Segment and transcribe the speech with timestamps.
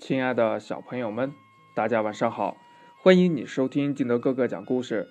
[0.00, 1.34] 亲爱的小朋友们，
[1.74, 2.56] 大家晚上好！
[3.02, 5.06] 欢迎你收听金德哥哥讲故事。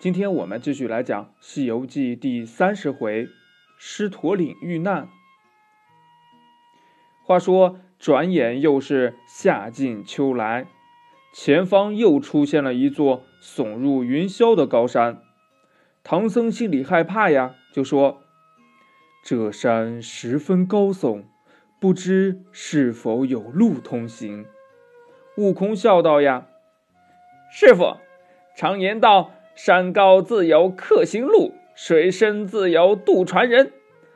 [0.00, 3.28] 今天我们继续来讲《西游记》第三十回
[3.76, 5.10] “狮驼岭遇难”。
[7.22, 10.68] 话说，转眼又是夏尽秋来，
[11.34, 15.20] 前方又出现了一座耸入云霄的高山。
[16.02, 18.22] 唐僧心里害怕呀，就说
[19.22, 21.24] ：“这山十分高耸。”
[21.84, 24.46] 不知是否有路通行？
[25.36, 26.46] 悟空笑道：“呀，
[27.52, 27.98] 师傅，
[28.56, 33.70] 常言道，山高自有客行路，水深自有渡船人。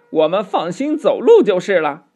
[0.08, 2.06] 我们放心走路就是了。”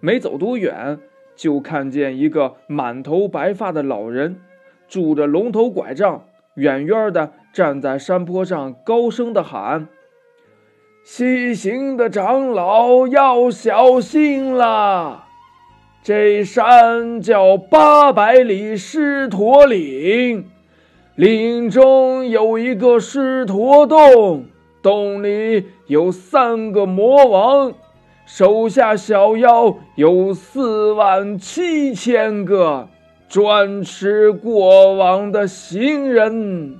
[0.00, 0.98] 没走多远，
[1.36, 4.40] 就看见一个满头白发的老人，
[4.88, 9.86] 拄着龙头拐杖，远远的站在山坡上，高声的喊。
[11.02, 15.26] 西行的长老要小心啦！
[16.02, 20.48] 这山叫八百里狮驼岭，
[21.16, 24.44] 岭中有一个狮驼洞，
[24.82, 27.72] 洞里有三个魔王，
[28.24, 32.88] 手下小妖有四万七千个，
[33.28, 36.78] 专吃过往的行人。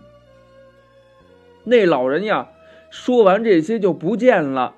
[1.64, 2.46] 那老人呀。
[2.90, 4.74] 说完这些就不见了。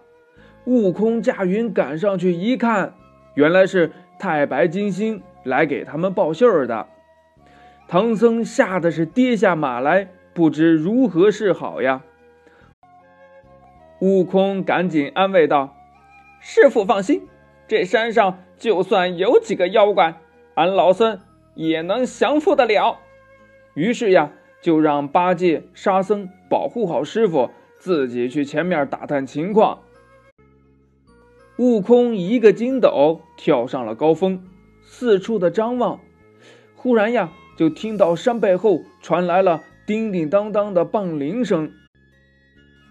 [0.65, 2.95] 悟空驾云赶上去一看，
[3.35, 6.87] 原来是太白金星来给他们报信儿的。
[7.89, 12.03] 唐僧吓得是跌下马来，不知如何是好呀。
[14.01, 15.77] 悟空赶紧安慰道
[16.41, 17.27] ：“师傅放心，
[17.67, 20.21] 这山上就算有几个妖怪，
[20.55, 21.21] 俺老孙
[21.55, 22.99] 也能降服得了。”
[23.75, 27.51] 于是呀，就让八戒、沙僧保护好师傅。
[27.83, 29.81] 自己去前面打探情况。
[31.57, 34.41] 悟空一个筋斗跳上了高峰，
[34.85, 35.99] 四处的张望。
[36.77, 41.73] 忽然呀，就听到山背后传来了叮叮当当的棒铃声。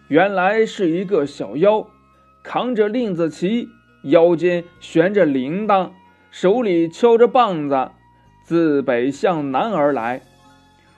[0.10, 1.88] 原来是一个小妖，
[2.44, 3.70] 扛着令子旗，
[4.04, 5.92] 腰间悬着铃铛，
[6.32, 7.92] 手里敲着棒子，
[8.44, 10.22] 自北向南而来。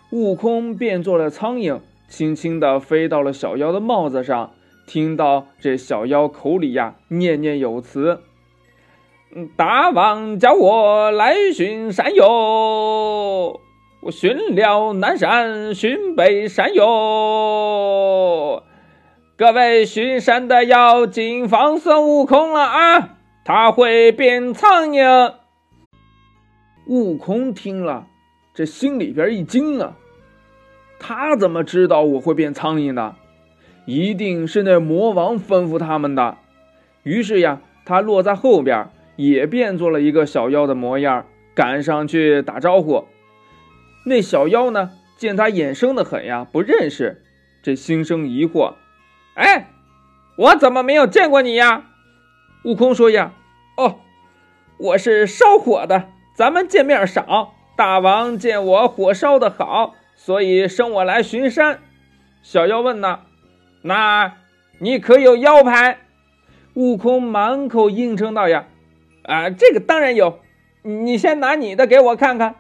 [0.10, 1.80] 悟空变作了苍蝇。
[2.14, 4.52] 轻轻地飞到了小妖的帽子上，
[4.86, 8.22] 听到这小妖口里呀念念有词
[9.58, 13.60] ：“大王叫我来巡山哟，
[14.04, 18.62] 我巡了南山，巡北山哟。
[19.36, 25.34] 各位巡山的要谨防孙悟空了啊，他会变苍蝇。”
[26.86, 28.06] 悟空听了，
[28.54, 29.98] 这心里边一惊啊。
[31.06, 33.16] 他怎么知道我会变苍蝇的？
[33.86, 36.38] 一定是那魔王吩咐他们的。
[37.04, 38.88] 于是呀，他落在后边，
[39.18, 43.04] 也变做了一个小妖的模样，赶上去打招呼。
[44.06, 47.22] 那小妖呢，见他眼生的很呀，不认识，
[47.62, 48.76] 这心生疑惑。
[49.36, 49.68] 哎，
[50.38, 51.84] 我怎么没有见过你呀？
[52.64, 53.34] 悟空说呀
[53.76, 54.00] ：“哦，
[54.78, 57.56] 我是烧火的，咱们见面少。
[57.76, 61.80] 大王见我火烧的好。”所以生我来巡山，
[62.42, 63.22] 小妖问呢，
[63.82, 64.38] 那
[64.80, 66.00] 你可有腰牌？
[66.76, 68.66] 悟空满口应承道呀，
[69.24, 70.40] 啊，这个当然有，
[70.82, 72.56] 你先拿你的给我看看。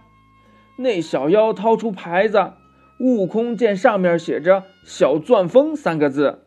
[0.77, 2.53] 那小妖掏出牌子，
[2.99, 6.45] 悟空见上面写着“小钻风”三个字，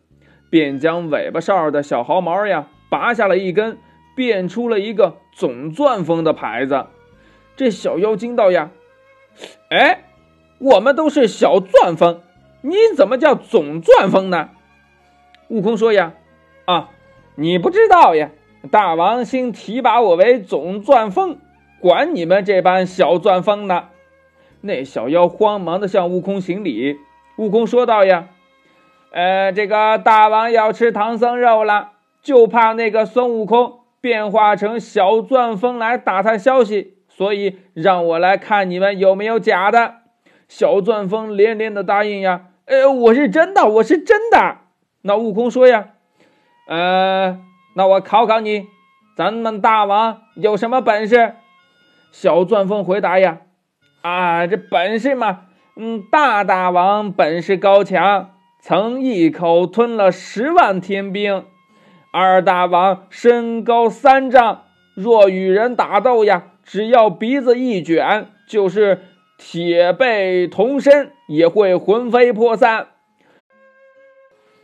[0.48, 3.78] 便将尾巴哨的小毫毛呀拔下了一根，
[4.14, 6.86] 变出了一个总钻风的牌子。
[7.56, 8.70] 这小妖惊道呀，
[9.70, 10.05] 哎。
[10.58, 12.22] 我们都是小钻风，
[12.62, 14.50] 你怎么叫总钻风呢？
[15.48, 16.14] 悟空说呀
[16.64, 16.90] ：“啊，
[17.34, 18.30] 你不知道呀，
[18.70, 21.38] 大王新提拔我为总钻风，
[21.78, 23.88] 管你们这般小钻风呢。”
[24.62, 26.96] 那小妖慌忙的向悟空行礼。
[27.36, 28.28] 悟空说道呀
[29.12, 31.90] ：“呃，这个大王要吃唐僧肉了，
[32.22, 39.96] 就怕那个孙悟空变化成小钻风来打探消息，所以让我来看你们有没有假的。”
[40.48, 44.58] 小钻风连连的答应呀，呃，我是真的，我是真的。
[45.02, 45.88] 那悟空说呀，
[46.68, 47.38] 呃，
[47.74, 48.66] 那我考考你，
[49.16, 51.34] 咱们大王有什么本事？
[52.12, 53.38] 小钻风回答呀，
[54.02, 55.46] 啊，这本事嘛，
[55.76, 61.44] 嗯，大大王本事高强，曾一口吞了十万天兵。
[62.12, 64.62] 二大王身高三丈，
[64.94, 69.02] 若与人打斗呀，只要鼻子一卷，就是。
[69.38, 72.88] 铁背铜身也会魂飞魄散。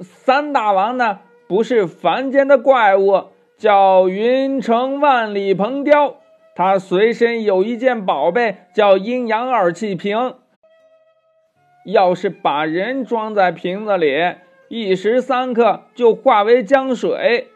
[0.01, 3.27] 三大王呢，不是凡间的怪物，
[3.59, 6.17] 叫云城万里鹏雕，
[6.57, 10.35] 他随身有一件宝贝，叫阴阳二气瓶。
[11.85, 14.35] 要是把人装在瓶子里，
[14.69, 17.49] 一时三刻就化为江水。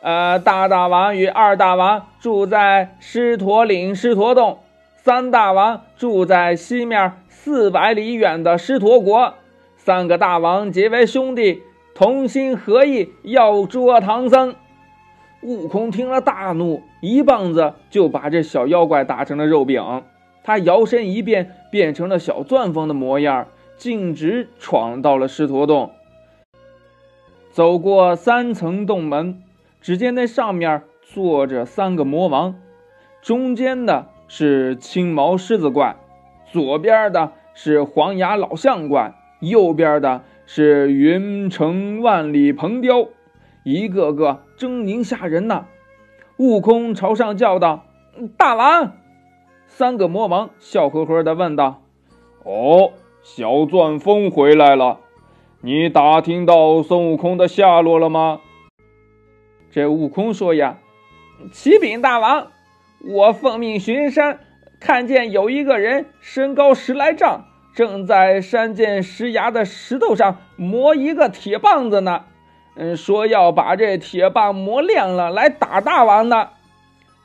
[0.00, 4.58] 呃，大大王与二大王住在狮驼岭狮驼洞，
[5.04, 9.34] 三大王住在西面四百里远的狮驼国。
[9.76, 11.60] 三个大王结为兄弟，
[11.92, 14.54] 同心合意要捉唐僧。
[15.42, 20.04] 悟空听了大怒，一棒子就把这小妖怪打成了肉饼。
[20.44, 25.90] 他摇身一变，变成了小钻风的模样，径直闯到了狮驼洞。
[27.50, 29.42] 走过三层洞门。
[29.80, 32.54] 只见那上面坐着三个魔王，
[33.20, 35.94] 中间的是青毛狮子怪，
[36.50, 43.08] 左边的是黄牙老象怪，右边的是云城万里鹏雕，
[43.62, 45.66] 一个个狰狞吓人呐！
[46.38, 47.84] 悟空朝上叫道
[48.38, 48.92] ：“大王！”
[49.68, 51.82] 三个魔王笑呵呵地问道
[52.42, 55.00] ：“哦，小钻风回来了，
[55.60, 58.40] 你打听到孙悟空的下落了吗？”
[59.70, 60.78] 这悟空说呀
[61.52, 62.51] ：“启禀大王，
[63.04, 64.38] 我奉命巡山，
[64.78, 72.24] 看见有一个人身高十来丈，正在山涧石崖的石头上磨一个铁棒子呢。
[72.76, 76.50] 嗯，说要把这铁棒磨亮了来打大王呢。”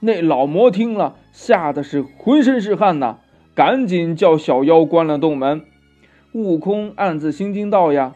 [0.01, 3.19] 那老魔听了，吓得是浑身是汗呐，
[3.53, 5.63] 赶紧叫小妖关了洞门。
[6.33, 8.15] 悟空暗自心惊道：“呀。”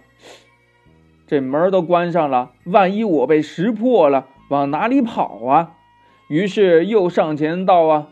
[1.27, 5.73] 这门都关上了，万一我被识破了，往哪里跑啊？
[6.31, 8.07] 于是又上前道：“啊，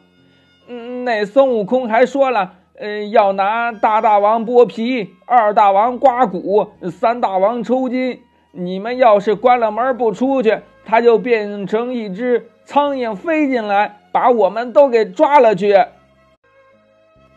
[0.67, 8.19] 嗯，那孙悟空还说了，嗯，要拿大大王剥皮，二大王刮骨，三大王抽筋。
[8.51, 15.73] 你们要是关了门不出去，他就变成一只苍蝇飞进来，把我们都给抓了去。”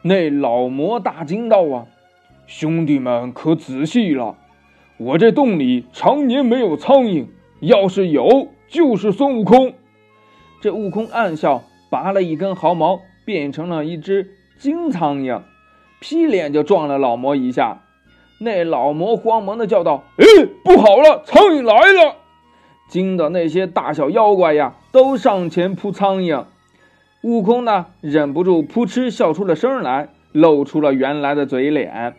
[0.03, 1.87] 那老魔大惊道：“啊，
[2.49, 4.35] 兄弟们可仔细了。”
[4.99, 7.27] 我这洞里常年没有苍蝇，
[7.61, 9.75] 要是有，就是孙悟空。
[10.63, 15.43] 这悟空暗笑，拔了一根毫毛，变成了一只金苍蝇，
[15.99, 17.83] 劈脸就撞了老魔一下。
[18.39, 20.25] 那老魔慌忙的叫道：“哎，
[20.63, 22.15] 不好了，苍蝇来了！”
[22.89, 26.45] 惊的那些大小妖怪呀，都上前扑苍蝇。
[27.25, 32.15] 悟空呢，忍不住扑哧笑出了声来，露出了原来的嘴脸。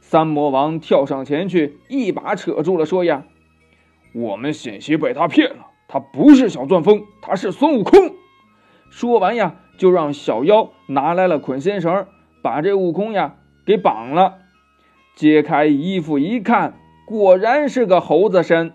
[0.00, 3.24] 三魔王跳上前去，一把扯住了，说：“呀，
[4.14, 5.68] 我们险些被他骗了。
[5.92, 8.14] 他不是小钻风，他是孙悟空。”
[8.90, 12.06] 说完呀，就让小妖拿来了捆仙绳，
[12.42, 13.34] 把这悟空呀
[13.66, 14.38] 给绑了。
[15.16, 16.74] 揭开衣服一看，
[17.06, 18.72] 果然是个猴子身。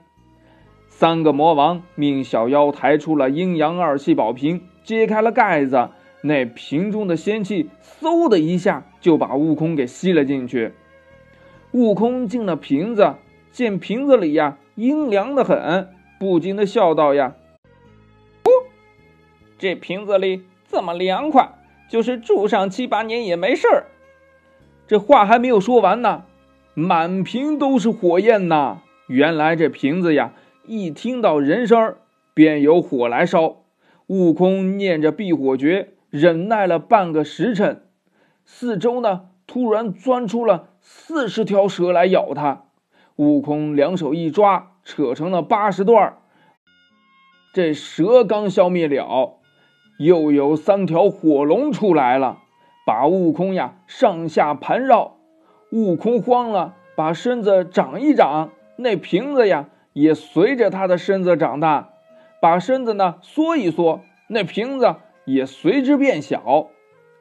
[0.88, 5.90] 三个魔王命小妖抬出了阴阳二气宝瓶，揭开了盖子，
[6.22, 7.70] 那瓶中的仙气
[8.02, 10.74] 嗖的一下就把悟空给吸了进去。
[11.72, 13.16] 悟空进了瓶子，
[13.52, 15.90] 见瓶子里呀阴凉的很，
[16.20, 17.36] 不禁的笑道：“呀，
[18.44, 18.50] 哦，
[19.58, 21.54] 这瓶子里这么凉快，
[21.90, 23.86] 就是住上七八年也没事儿。”
[24.88, 26.26] 这话还没有说完呢，
[26.74, 28.82] 满瓶都是火焰呐！
[29.08, 30.34] 原来这瓶子呀，
[30.66, 31.96] 一听到人声
[32.34, 33.64] 便有火来烧。
[34.08, 37.84] 悟空念着避火诀，忍耐了半个时辰，
[38.46, 40.70] 四周呢突然钻出了。
[40.88, 42.66] 四十条蛇来咬他，
[43.16, 46.18] 悟空两手一抓，扯成了八十段。
[47.52, 49.40] 这蛇刚消灭了，
[49.98, 52.38] 又有三条火龙出来了，
[52.86, 55.18] 把悟空呀上下盘绕。
[55.72, 61.90] 悟空慌了，把身子长一长，那瓶子呀也随着他的身子长大；
[62.40, 66.68] 把身子呢缩一缩，那瓶子也随之变小。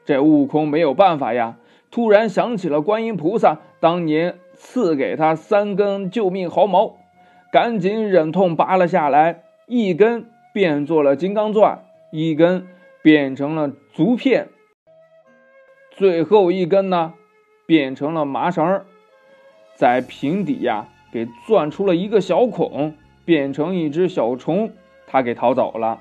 [0.04, 1.56] 这悟空没有办法呀。
[1.90, 6.96] 突然想起了观音菩萨当年赐给他三根救命毫毛，
[7.54, 12.66] 赶紧忍痛拔了下来，一根变做了金刚钻，一根
[13.00, 14.48] 变成了竹片，
[15.92, 17.14] 最后一根呢
[17.64, 18.82] 变成了麻绳，
[19.76, 24.72] 在瓶底呀给钻出了一个小孔，变成一只小虫，
[25.06, 26.00] 他给逃走了。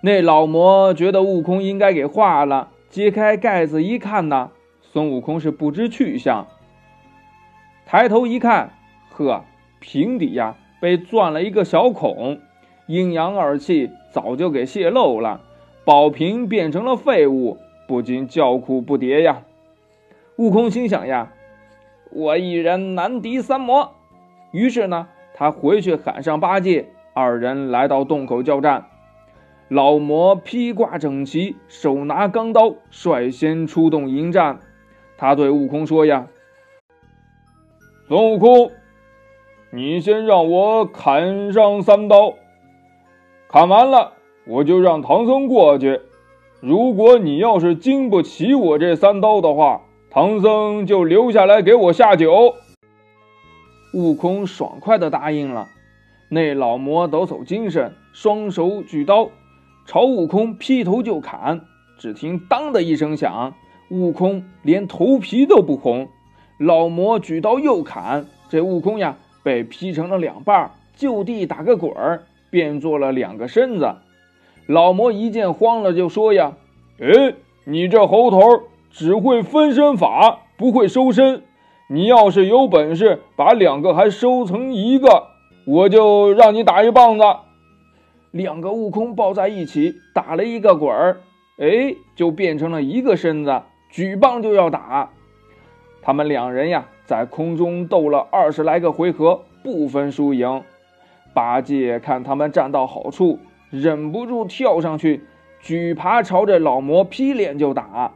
[0.00, 2.70] 那老魔觉得悟空应该给化了。
[2.90, 4.50] 揭开盖子一看呢，
[4.82, 6.48] 孙悟空是不知去向。
[7.86, 8.72] 抬头一看，
[9.10, 9.44] 呵，
[9.80, 12.40] 瓶底呀被钻了一个小孔，
[12.86, 15.40] 阴阳二气早就给泄露了，
[15.84, 19.42] 宝瓶变成了废物，不禁叫苦不迭呀。
[20.36, 21.32] 悟空心想呀，
[22.10, 23.94] 我一人难敌三魔，
[24.52, 28.86] 于是呢，他回去喊上八戒，二人来到洞口交战。
[29.68, 34.60] 老魔披挂整齐，手拿钢刀，率先出动迎战。
[35.18, 36.28] 他对悟空说：“呀，
[38.06, 38.70] 孙悟空，
[39.70, 42.32] 你先让我砍上三刀，
[43.48, 44.14] 砍完了
[44.46, 46.00] 我就让唐僧过去。
[46.60, 52.54] 如果你要是经不起我这三刀的话，唐僧就留下来给我下酒。”
[53.92, 55.68] 悟空爽快地答应了。
[56.30, 59.28] 那老魔抖擞精神，双手举刀。
[59.84, 61.60] 朝悟空劈头就砍，
[61.98, 63.54] 只听“当”的一声响，
[63.90, 66.08] 悟空连头皮都不红。
[66.58, 69.16] 老魔举刀又砍，这悟空呀
[69.48, 73.94] 被劈成了两半，就地打个滚儿，变做了两个身子。
[74.66, 76.52] 老魔一见慌了，就说：“呀，
[77.00, 77.32] 哎，
[77.64, 78.40] 你这猴头
[78.90, 81.44] 只会分身法，不会收身。
[81.88, 85.28] 你要是有本事把两个还收成一个，
[85.64, 87.24] 我就让你打一棒子。”
[88.30, 91.20] 两个悟空抱在一起打了一个滚儿，
[91.56, 95.08] 哎，就变成了一个身子，举棒就要打。
[96.02, 100.62] 他们两人呀，在空中斗了二十来个回合，不分输赢。
[101.32, 103.38] 八戒看他们站到好处，
[103.70, 105.24] 忍不住跳上去，
[105.58, 108.12] 举耙朝着老魔劈脸就打。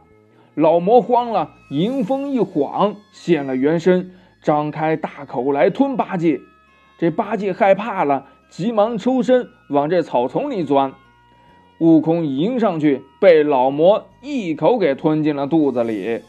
[0.53, 4.11] 老魔慌了，迎风一晃，现了原身，
[4.43, 6.39] 张开大口来吞八戒。
[6.99, 8.27] 这八戒害怕了。
[8.51, 10.93] 急忙抽身往这草丛里钻，
[11.79, 16.21] 悟空迎上去，被老魔一口给吞进了肚子里。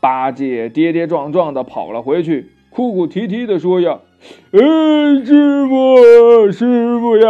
[0.00, 4.00] 八戒跌跌撞撞的跑了回去，哭哭啼啼的说：“呀，
[4.52, 4.60] 哎，
[5.24, 7.28] 师傅，师傅呀，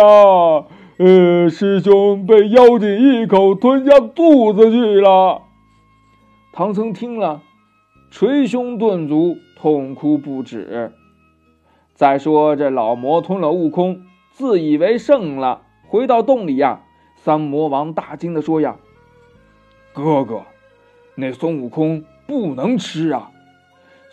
[0.98, 5.42] 呃，师兄被妖精一口吞下肚子去了。”
[6.52, 7.42] 唐僧听了，
[8.10, 10.92] 捶胸顿足，痛哭不止。
[11.94, 16.82] 再说这老魔吞了悟空，自以为胜了，回到洞里呀。
[17.16, 18.76] 三魔王大惊的说：“呀，
[19.92, 20.42] 哥哥，
[21.14, 23.32] 那孙悟空不能吃啊！”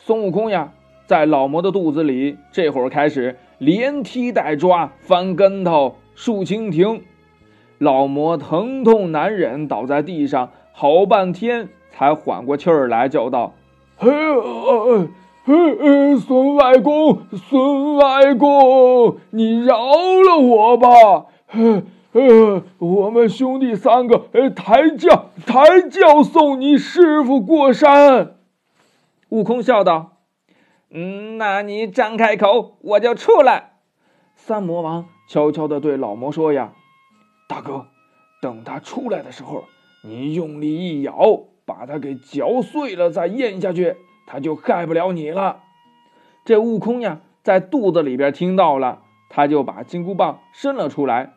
[0.03, 0.71] 孙悟空呀，
[1.05, 7.03] 在老魔的肚子里，这会儿开始连踢带抓，翻跟头，竖蜻蜓。
[7.77, 13.53] 老魔疼痛难忍，倒在地上，好半天才缓过气儿来，叫道
[13.97, 14.09] ：“嘿！”
[16.19, 21.27] 孙外公，孙外公，你饶了我吧！
[22.17, 28.37] 呃我们兄弟三个抬轿抬轿送你师傅过山。
[29.29, 30.17] 悟空笑道
[30.89, 33.73] ：“嗯，那你张开口，我就出来。”
[34.33, 36.73] 三魔王悄悄地对老魔说：“呀，
[37.47, 37.85] 大哥，
[38.41, 39.65] 等他出来的时候，
[40.03, 41.13] 你用力一咬，
[41.65, 43.95] 把他给嚼碎了，再咽下去。”
[44.25, 45.59] 他就害不了你了。
[46.43, 51.33] 这悟空呀，在肚子里边听到了，他就把金箍棒伸了出来。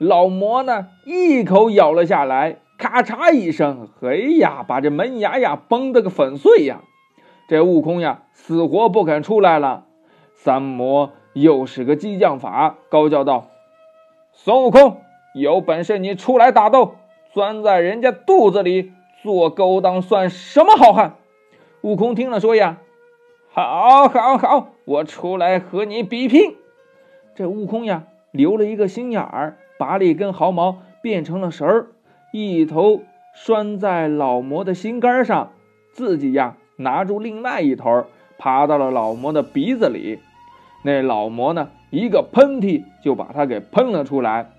[0.00, 6.80] 老魔呢，一口咬了下来，咔嚓一声，嘿呀，把这门牙呀崩得个粉碎呀！
[7.50, 9.84] 这悟空呀，死活不肯出来了。
[10.32, 13.48] 三魔又是个激将法，高叫道
[14.32, 15.02] ：“孙悟空，
[15.34, 16.94] 有本事你出来打斗，
[17.34, 18.92] 钻在人家肚子里
[19.22, 21.16] 做勾当，算什么好汉？”
[21.84, 22.78] 悟空听了说：“呀，
[23.52, 26.56] 好，好，好，我出来和你比拼。”
[27.36, 31.86] 这悟空呀，留了一个心眼儿，拔了一根毫毛，变成了绳儿，
[32.34, 33.00] 一头
[33.34, 35.52] 拴在老魔的心肝上，
[35.94, 38.04] 自己呀拿住另外一头，
[38.36, 40.18] 爬到了老魔的鼻子里。
[40.84, 44.50] 那老魔呢，一个喷嚏就把他给喷了出来。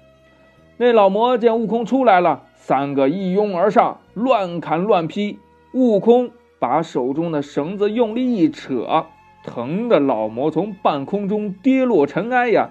[0.78, 5.38] 那老魔见悟空出来了，三个一拥而上，乱砍乱劈。
[5.76, 6.32] 悟空。
[6.60, 9.08] 把手中的绳子用力一扯，
[9.44, 12.70] 疼的老魔从半空中跌落尘埃呀！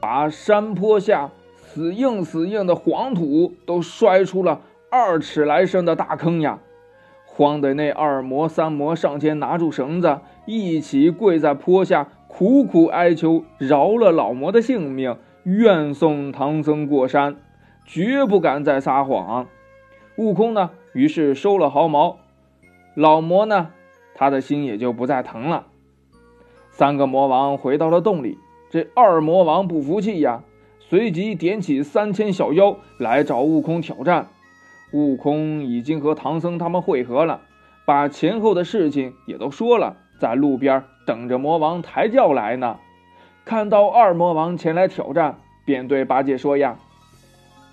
[0.00, 1.30] 把山坡下
[1.68, 6.60] 死硬死硬的黄土都摔出了二尺来深的大坑呀！
[7.26, 17.36] 慌得那二魔三魔上前拿住绳子，一起跪在坡下，苦苦哀求饶了老魔的性命，愿送唐僧过山，
[17.84, 19.46] 绝不敢再撒谎。
[20.16, 22.16] 悟空呢，于是收了毫毛。
[22.94, 23.68] 老魔呢，
[24.14, 25.66] 他的心也就不再疼了。
[26.70, 28.38] 三个魔王回到了洞里，
[28.70, 30.42] 这二魔王不服气呀，
[30.88, 34.28] 随即点起三千小妖来找悟空挑战。
[34.92, 37.42] 悟空已经和唐僧他们会合了，
[37.84, 42.78] 把前后的事情也都说了，在路边等着魔王抬轿来呢。
[43.44, 46.78] 看到二魔王前来挑战，便对八戒说：“呀，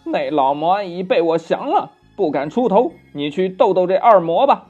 [0.06, 4.68] 那老魔已被我降了，不敢出头，你去斗斗这二魔吧。”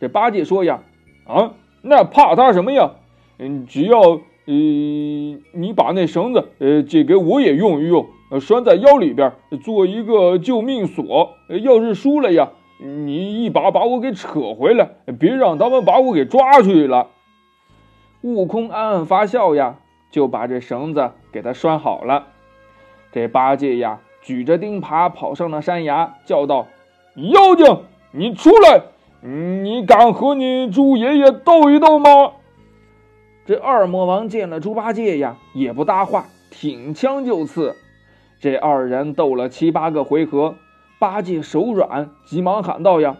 [0.00, 0.82] 这八戒说：“呀，
[1.26, 2.92] 啊，那怕他什么呀？
[3.38, 8.06] 嗯，只要，呃，你把那绳子，呃，借给我也用一用，
[8.40, 9.32] 拴在腰里边，
[9.62, 11.30] 做一个救命锁。
[11.62, 17.08] 要是输了呀，你一把把我给扯回来，别让他们把我给抓去了。
[18.22, 19.76] 悟空暗暗发笑呀，
[20.10, 22.26] 就把这绳子给他拴好了。
[23.12, 26.66] 这八戒呀，举着钉耙跑上了山崖，叫道
[27.14, 28.80] ：“妖精，你出来！
[29.20, 32.32] 你敢和你猪爷爷斗一斗吗？”
[33.52, 37.76] 这二魔王见了猪八戒呀，也不搭话，挺枪就刺。
[38.40, 40.54] 这二人斗了七八个回合，
[40.98, 43.18] 八戒手软，急忙喊道：“呀，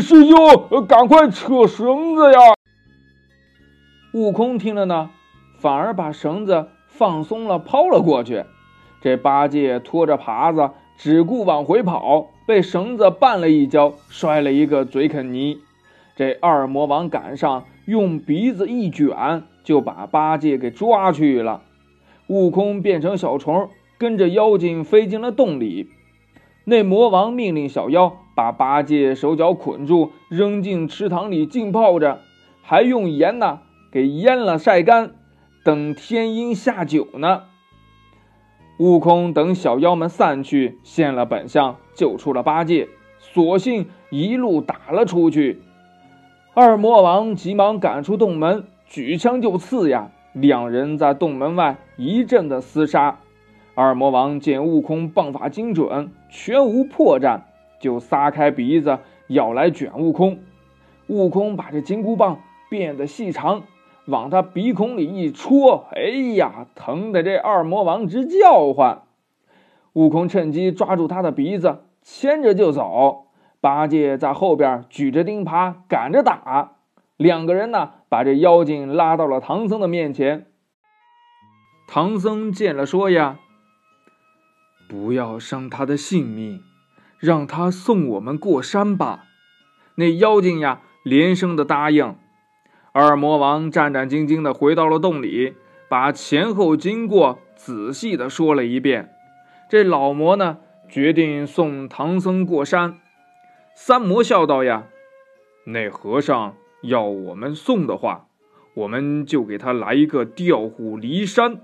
[0.00, 2.38] 师兄，赶快扯绳子呀！”
[4.14, 5.10] 悟空听了呢，
[5.58, 8.44] 反而把绳子放松了，抛了过去。
[9.00, 15.58] 这八戒拖着耙子，只顾往回跑，被绳子绊了一跤，摔了一个嘴啃泥。
[16.14, 17.64] 这二魔王赶上。
[17.90, 21.62] 用鼻子一卷，就把八戒给抓去了。
[22.28, 23.68] 悟空变成小虫，
[23.98, 25.88] 跟着妖精飞进了洞里。
[26.64, 32.20] 那魔王命令小妖把八戒手脚捆住，扔进池塘里浸泡着，
[32.62, 33.58] 还用盐呢
[33.90, 35.10] 给腌了晒干，
[35.64, 37.42] 等天阴下酒呢。
[38.78, 45.60] 悟空等小妖们散去，现了本相，救出了八戒，索性一路打了出去。
[46.52, 50.10] 二魔王急忙赶出洞门，举枪就刺呀！
[50.32, 53.20] 两人在洞门外一阵的厮杀。
[53.76, 57.42] 二魔王见悟空棒法精准，全无破绽，
[57.78, 60.40] 就撒开鼻子要来卷悟空。
[61.06, 63.62] 悟空把这金箍棒变得细长，
[64.06, 69.02] 往他鼻孔里一戳，哎呀，疼的这二魔王直叫唤。
[69.92, 73.26] 悟空趁机抓住他的鼻子，牵着就走。
[73.60, 76.76] 八戒在后边举着钉耙赶着打，
[77.16, 80.46] 两个人呢把这妖精拉到了唐僧的面前。
[81.86, 83.38] 唐僧见了说呀
[84.88, 86.62] ：“不要伤他的性命，
[87.18, 89.24] 让他送我们过山吧。”
[89.96, 92.14] 那妖精呀连声的答应。
[92.92, 95.54] 二魔王战战兢兢的回到了洞里，
[95.90, 99.10] 把前后经过仔细的说了一遍。
[99.68, 102.99] 这老魔呢决定送唐僧过山。
[103.82, 104.88] 三魔笑道：“呀，
[105.64, 108.28] 那和尚要我们送的话，
[108.74, 111.62] 我们就给他来一个调虎离山。”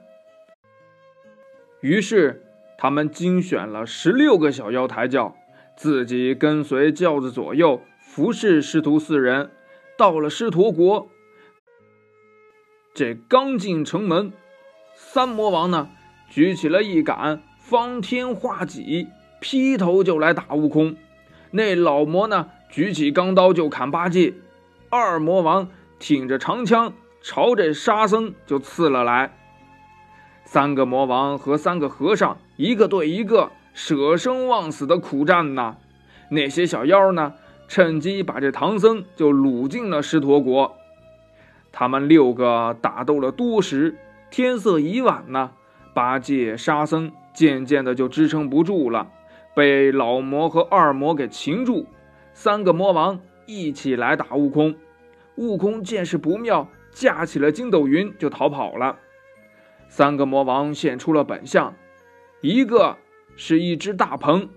[1.83, 2.43] 于是
[2.79, 5.37] 他们精选了十六个小妖抬轿，
[5.77, 9.51] 自己跟随轿子左右，服侍师徒四人。
[9.99, 11.11] 到了狮驼国，
[12.95, 14.33] 这刚进城门，
[14.95, 15.91] 三魔王呢
[16.31, 20.97] 举起了一杆方天画戟，劈头就来打悟空。
[21.57, 24.35] 那老魔呢，举起钢刀就砍八戒；
[24.91, 26.93] 二魔王挺着长枪
[27.23, 29.33] 朝着沙僧就刺了来。
[30.45, 35.79] 三个魔王和三个和尚一个对一个，舍生忘死的苦战呐。
[36.31, 37.33] 那些小妖呢，
[37.69, 40.77] 趁机把这唐僧就掳进了狮驼国。
[41.73, 43.97] 他们六个打斗了多时，
[44.31, 45.53] 天色已晚呢，
[45.95, 49.09] 八戒、沙僧渐渐的就支撑不住了。
[49.57, 51.87] 被老魔和二魔给擒住，
[52.35, 54.77] 三个魔王一起来打悟空。
[55.37, 58.99] 悟空见势不妙，架起了筋斗云就逃跑了。
[59.89, 61.75] 三个魔王现出了本相，
[62.43, 62.99] 一个
[63.35, 64.51] 是一只大鹏，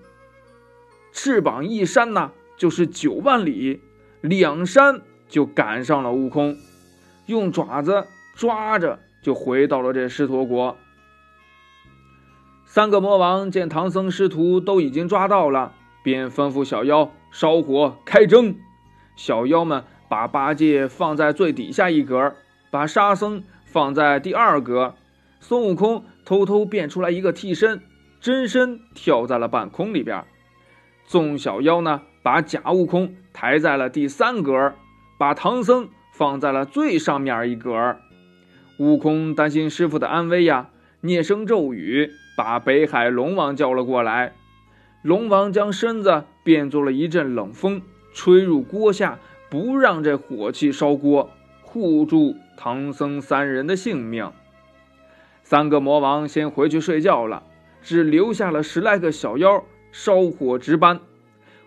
[1.14, 3.82] 翅膀一扇呢就是九万里，
[4.20, 6.58] 两扇就赶上了悟空，
[7.28, 10.76] 用爪子抓着就回到了这狮驼国。
[12.72, 18.56] 三个魔王见唐僧师徒都已经抓到了，便吩咐小妖烧火开蒸。
[19.16, 22.36] 小妖们把八戒放在最底下一格，
[22.70, 24.94] 把沙僧放在第二格。
[25.40, 27.82] 孙悟空偷偷变出来一个替身，
[28.22, 30.24] 真身跳在了半空里边。
[31.08, 34.76] 众小妖呢，把假悟空抬在了第三格，
[35.18, 37.98] 把唐僧放在了最上面一格。
[38.78, 40.70] 悟空担心师傅的安危呀，
[41.02, 42.12] 念声咒语。
[42.40, 44.32] 把北海龙王叫了过来，
[45.02, 47.82] 龙王将身子变作了一阵冷风，
[48.14, 54.32] 吹入锅下，不让这火气烧锅，护住唐僧三人的性命。
[55.44, 57.44] 三个魔王先回去睡觉了，
[57.82, 61.02] 只留下了十来个小妖烧火值班。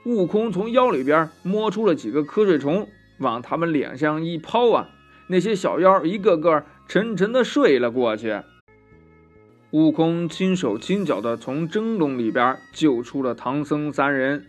[0.06, 4.88] 悟空从腰里边摸出了几个瞌睡虫，往他们脸上一抛啊，
[5.26, 8.40] 那些小妖一个个沉沉的睡了过去。
[9.72, 14.44] 悟空轻手轻脚地从蒸笼里边救出了唐僧三人，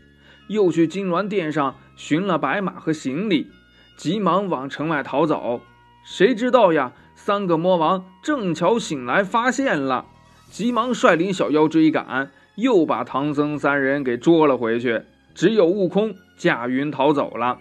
[0.50, 3.50] 又去金銮殿上寻了白马和行李，
[3.96, 5.62] 急忙往城外逃走。
[6.06, 6.92] 谁知道呀？
[7.16, 10.08] 三个魔王正巧醒来，发现了，
[10.50, 15.04] 急忙率领小妖追赶，又把唐僧三人给捉了回去。
[15.34, 17.60] 只有悟空驾云逃走了。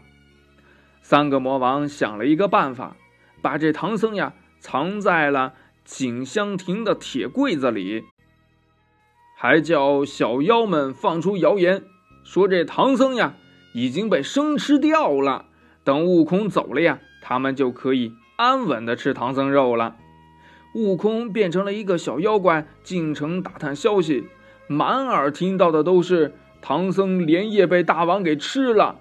[1.00, 2.96] 三个魔王想了一个办法，
[3.40, 8.04] 把这唐僧呀藏在了锦香亭的铁柜子里，
[9.36, 11.82] 还叫小妖们放出谣言，
[12.24, 13.34] 说这唐僧呀
[13.74, 15.46] 已经被生吃掉了。
[15.84, 19.96] 等悟空走了呀，他们就可以安稳的吃唐僧肉了。
[20.74, 24.28] 悟空变成了一个小妖怪，进城打探消息，
[24.68, 29.00] 满耳听到的都是唐僧连夜被大王给吃了。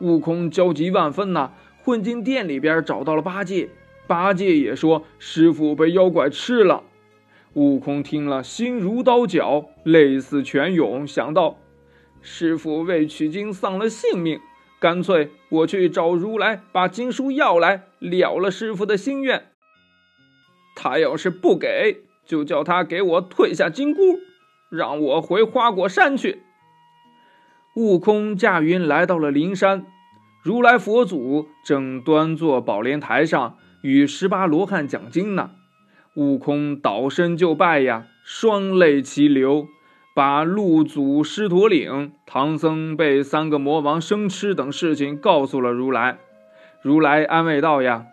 [0.00, 1.52] 悟空焦急万分呐，
[1.84, 3.68] 混进店里边找到了八戒，
[4.12, 6.82] 八戒也说师傅被妖怪吃了。
[7.54, 11.56] 悟空听了，心如刀绞，泪似泉涌，想到
[12.20, 14.38] 师傅为取经丧了性命。
[14.78, 19.46] 干脆我去找如来，把经书要来，了了师傅的心愿。
[20.76, 24.18] 他要是不给，就叫他给我退下金箍，
[24.68, 26.42] 让我回花果山去。
[27.76, 29.86] 悟空驾云来到了灵山，
[30.42, 35.50] 如来佛祖正端坐宝莲台上与十八罗汉讲经呢。
[36.14, 39.66] 悟空倒身就拜呀，双泪齐流。
[40.14, 46.18] 把路祖狮驼岭、唐僧被三个魔王生吃等事情告诉了如来。
[46.82, 48.04] 如来安慰道：“呀，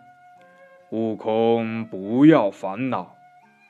[0.90, 3.16] 悟空不要烦恼，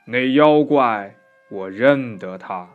[0.05, 1.15] 那妖怪
[1.49, 2.69] 我认得他。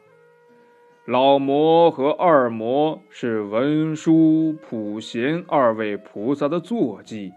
[1.07, 7.33] 老魔和二魔是文殊、普贤二位菩萨的坐骑，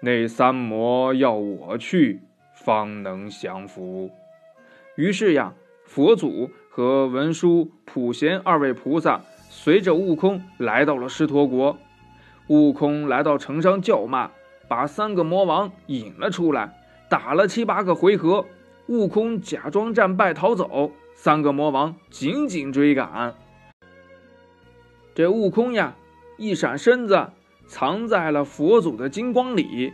[0.00, 2.20] 那三魔要我去
[2.54, 4.10] 方能降服。”
[4.96, 6.50] 于是呀，佛祖。
[6.72, 11.76] 和文殊、普贤二位菩萨随着悟空来到了狮驼国。
[12.46, 14.30] 悟空来到城上叫骂，
[14.68, 16.72] 把三个魔王引了出来，
[17.10, 18.46] 打了七八个回合。
[18.86, 23.34] 悟空假装战败逃走，三个魔王紧紧追赶。
[25.12, 25.96] 这悟空呀，
[26.38, 27.30] 一闪身子，
[27.70, 29.92] 藏在了佛祖的金光里。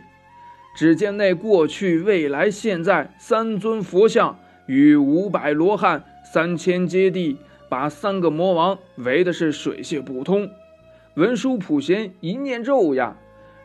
[0.75, 6.03] 只见那过去、未来、现在三尊佛像与五百罗汉。
[6.33, 7.37] 三千揭谛，
[7.69, 10.49] 把三个魔王围的是水泄不通。
[11.15, 13.15] 文殊普贤一念咒呀，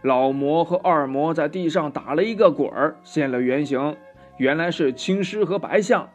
[0.03, 3.97] 老魔和二魔在地上打了一个滚儿，现了原形，
[4.37, 6.09] 原来是青狮和白象。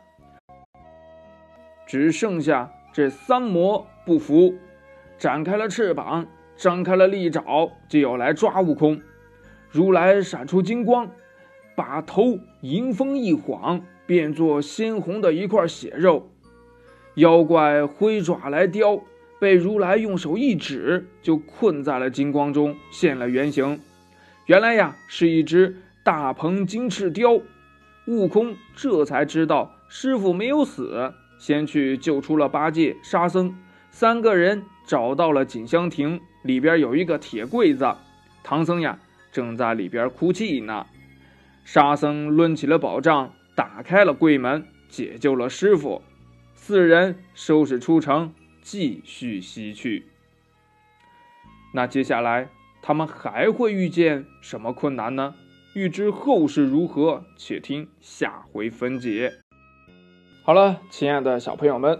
[1.86, 4.56] 只剩下这三魔不服，
[5.18, 6.26] 展开了翅膀，
[6.58, 9.00] 张开了利爪，就要来抓悟空。
[9.70, 11.10] 如来闪出金光，
[11.76, 16.32] 把头迎风一晃，变作鲜红的一块血肉。
[17.16, 19.02] 妖怪挥爪来叼，
[19.40, 23.80] 被如来用手一指，就困在了金光中，现了原形。
[24.48, 27.40] 原来呀，是一只大鹏金翅雕。
[28.08, 33.54] 悟空这才知道师傅没有死，先去救出了八戒、沙僧
[33.92, 37.94] 三个人，找到了锦香亭里边有一个铁柜子，
[38.42, 38.98] 唐僧呀
[39.34, 40.88] 正在里边哭泣呢。
[41.66, 46.02] 沙僧抡起了宝杖，打开了柜门，解救了师傅。
[46.56, 50.08] 四人收拾出城，继续西去。
[51.74, 52.48] 那接下来
[52.82, 55.36] 他们还会遇见什么困难呢？
[55.74, 59.34] 欲知后事如何，且听下回分解。
[60.44, 62.00] 好了，亲爱的小朋友们，